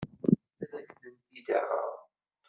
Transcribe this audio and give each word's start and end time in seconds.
Ad 0.61 0.71
ak-tent-id-aɣeɣ. 0.79 1.93